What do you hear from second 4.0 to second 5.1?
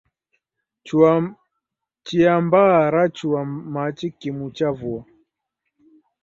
kimu cha vua.